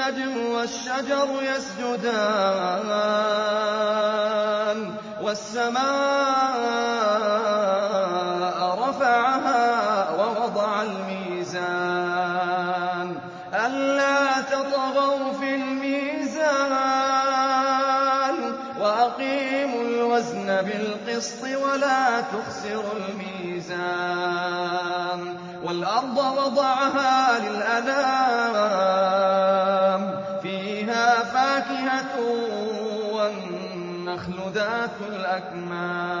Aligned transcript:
والنجم 0.00 0.52
والشجر 0.52 1.28
يسجدان 1.42 2.90
والسماء 5.22 5.80
رفعها 8.88 10.10
ووضع 10.10 10.82
الميزان. 10.82 11.48
ألا 13.54 14.40
تطغوا 14.40 15.32
في 15.32 15.54
الميزان 15.54 16.50
وأقيموا 18.80 19.82
الوزن 19.82 20.62
بالقسط 20.62 21.42
ولا 21.42 22.20
تخسروا 22.20 22.92
الميزان. 23.08 24.60
والأرض 25.64 26.18
وضعها 26.18 27.38
للأنام 27.38 29.59
والنخل 34.10 34.50
ذات 34.54 34.98
الأكمام 35.08 36.12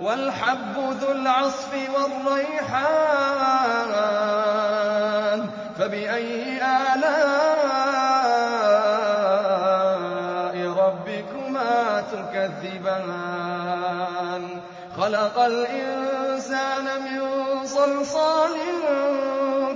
والحب 0.00 0.76
ذو 1.00 1.12
العصف 1.12 1.74
والريحان 1.94 3.08
فبأي 5.78 6.60
آلاء 6.62 7.18
ربكما 10.78 12.04
تكذبان؟ 12.12 13.38
خلق 14.96 15.38
الإنسان 15.38 16.84
من 17.02 17.20
صلصال 17.66 18.54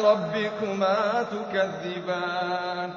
ربكما 0.05 1.27
تكذبان؟ 1.31 2.91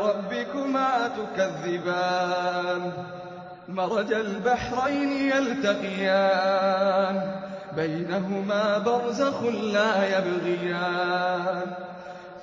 ربكما 0.06 1.12
تكذبان؟ 1.17 2.92
مرج 3.67 4.14
البحرين 4.14 5.12
يلتقيان 5.12 6.62
بينهما 7.75 8.77
برزخ 8.77 9.44
لا 9.73 10.17
يبغيان 10.17 11.72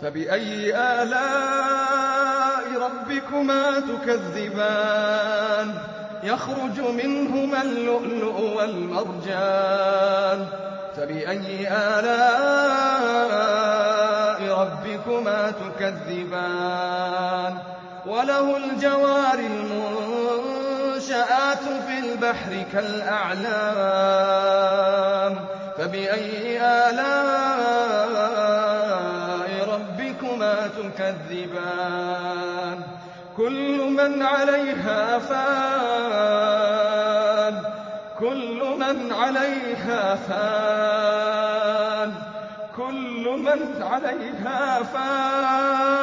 فبأي 0.03 0.77
آلاء 0.77 2.65
ربكما 2.83 3.81
تكذبان؟ 3.81 5.75
يخرج 6.23 6.81
منهما 6.81 7.63
اللؤلؤ 7.63 8.41
والمرجان 8.57 10.47
فبأي 10.97 11.69
آلاء 11.69 12.99
ربكما 14.61 15.51
تكذبان؟ 15.51 17.59
وله 18.07 18.57
الجوار 18.57 19.39
المنشآت 19.39 20.58
في 21.87 21.99
البحر 22.05 22.53
كالأعلام 22.73 23.49
فبأي 25.79 26.61
آلاء 26.61 27.09
ربكما 29.69 30.69
تكذبان؟ 30.69 32.79
كل 33.37 33.91
من 33.91 34.23
عليها 34.23 35.19
فان 35.19 36.49
كل 38.19 38.63
من 38.79 39.13
عليها 39.13 40.15
فان 40.15 42.15
كل 42.77 43.29
من 43.45 43.83
عليها 43.83 44.83
فان. 44.83 45.99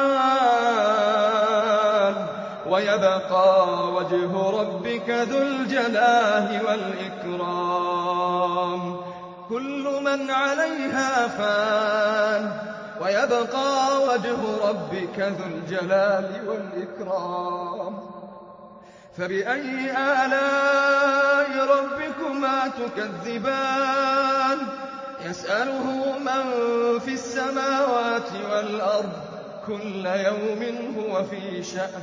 ويبقى 2.70 3.92
وجه 3.92 4.50
ربك 4.60 5.10
ذو 5.10 5.38
الجلال 5.38 6.60
والإكرام. 6.66 8.16
كل 9.48 10.00
من 10.02 10.30
عليها 10.30 11.26
فان 11.28 12.52
ويبقى 13.00 14.02
وجه 14.08 14.68
ربك 14.68 15.18
ذو 15.18 15.44
الجلال 15.46 16.48
والإكرام. 16.48 17.94
فبأي 19.18 19.90
آلاء 19.90 21.50
ربكما 21.78 22.68
تكذبان؟ 22.68 24.58
يسأله 25.24 26.18
من 26.18 26.44
في 26.98 27.12
السماوات 27.14 28.32
والأرض 28.50 29.12
كل 29.66 30.06
يوم 30.06 30.62
هو 30.98 31.24
في 31.24 31.62
شأن. 31.62 32.02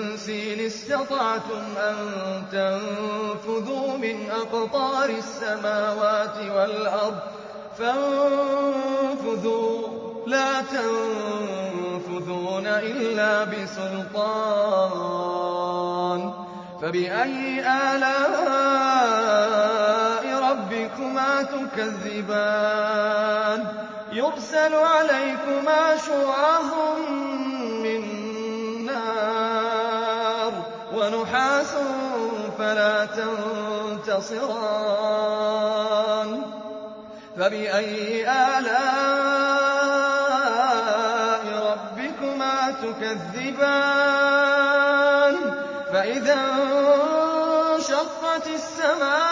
إن 0.29 0.59
استطعتم 0.59 1.77
أن 1.77 1.95
تنفذوا 2.51 3.97
من 3.97 4.31
أقطار 4.31 5.09
السماوات 5.09 6.37
والأرض 6.55 7.19
فانفذوا. 7.77 9.87
لا 10.27 10.61
تنفذون 10.61 12.67
إلا 12.67 13.43
بسلطان. 13.43 14.91
فبأي 16.81 17.59
آلاء 17.59 19.21
ربكما 20.51 21.43
تكذبان؟ 21.43 23.11
يرسل 24.11 24.75
عليكما 24.75 25.97
شواظ 25.97 26.71
فلا 32.61 33.05
تنتصران 33.05 34.51
فبأي 37.37 38.31
آلاء 38.31 38.81
ربكما 41.71 42.57
تكذبان؟ 42.81 43.81
فإذا 45.93 46.37
انشقت 47.75 48.47
السماء 48.47 49.31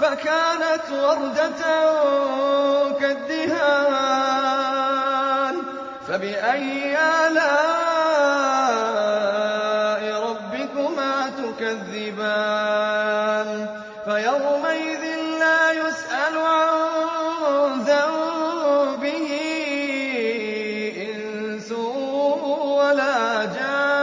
فكانت 0.00 0.86
وردة 0.92 1.62
كالدهان 3.00 4.42
فبأي 6.08 6.98
آلاء 6.98 7.81
تكذبان 11.62 13.48
فيومئذ 14.04 15.02
يَوْمَئِذٍ 15.02 15.04
لَّا 15.38 15.72
يُسْأَلُ 15.72 16.36
عَن 16.38 17.80
ذَنبِهِ 17.86 19.30
إِنسٌ 21.06 21.72
وَلَا 22.82 23.44
جَانٌّ 23.44 23.98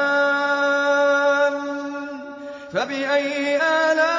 فَبِأَيِّ 2.73 3.57
آلَاءِ 3.91 4.15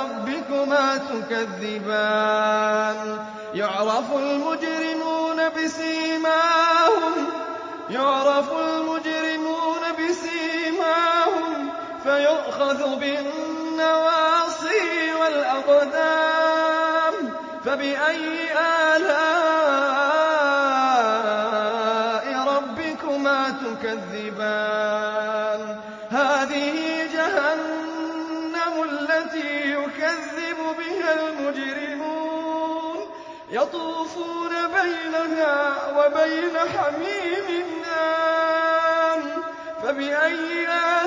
رَبِّكُمَا 0.00 0.86
تُكَذِّبَانِ؟ 1.10 2.98
يُعْرَفُ 3.54 4.08
الْمُجْرِمُونَ 4.16 5.38
فَيُؤْخَذُ 12.70 12.98
بِالنَّوَاصِي 13.00 14.80
وَالْأَقْدَامِ 15.20 17.14
فَبِأَيِّ 17.64 18.52
آلَاءِ 18.96 19.26
رَبِّكُمَا 22.54 23.50
تُكَذِّبَانِ؟ 23.64 24.80
هَٰذِهِ 26.10 26.76
جَهَنَّمُ 27.14 28.74
الَّتِي 28.82 29.72
يُكَذِّبُ 29.72 30.58
بِهَا 30.78 31.12
الْمُجْرِمُونَ 31.14 32.98
يَطُوفُونَ 33.50 34.52
بَيْنَهَا 34.78 35.56
وَبَيْنَ 35.98 36.56
حَمِيمٍ 36.58 37.48
آنٍ 37.98 39.22
فَبِأَيِّ 39.82 40.66
آلَاءِ 40.66 40.99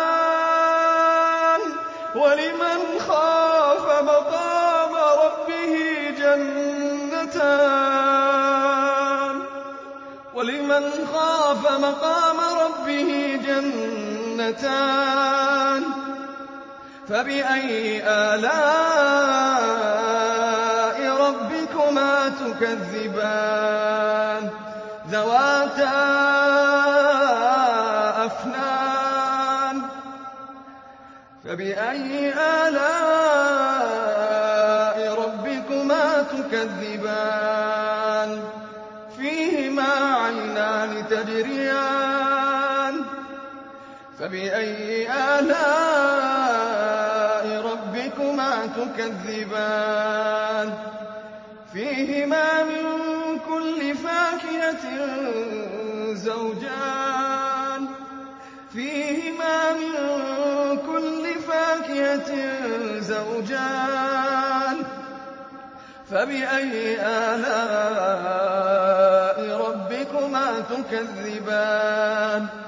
وَلِمَنْ 2.16 2.80
خَافَ 11.13 11.72
مَقَامَ 11.80 12.39
رَبِّهِ 12.63 13.16
جَنَّتَانِ 13.45 14.63
فَبِأَيِّ 17.10 18.01
آلَاءِ 18.04 18.56
رَبِّكُمَا 21.25 22.13
تُكَذِّبَانِ 22.42 23.63
ذَوَاتَا 25.12 26.85
فَبِأَيِّ 44.25 45.06
آلَاءِ 45.39 47.45
رَبِّكُمَا 47.62 48.66
تُكَذِّبَانِ؟ 48.66 50.74
فِيهِمَا 51.74 52.63
مِن 52.63 52.83
كُلِّ 53.50 53.95
فَاكِهَةٍ 61.38 62.31
زَوْجَانِ. 63.00 64.83
فَبِأَيِّ 66.12 66.98
آلَاءِ 67.06 68.57
رَبِّكُمَا 69.68 70.48
تُكَذِّبَانِ؟ 70.69 72.65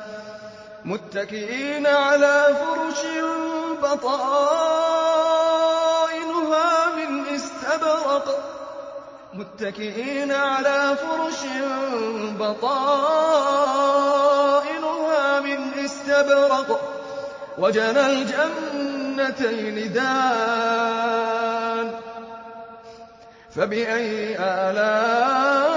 مُتَّكِئِينَ 0.88 1.88
عَلَىٰ 1.88 2.56
فُرُشٍ 2.56 3.02
بَطَائِنُهَا 12.40 13.00
مِنْ 15.40 15.74
إِسْتَبْرَقٍ 15.86 16.68
ۚ. 16.78 16.82
وَجَنَى 17.60 18.06
الْجَنَّتَيْنِ 18.06 19.78
دَانٍ. 19.94 21.88
فَبِأَيِّ 23.56 24.36
آلَاءِ 24.40 25.77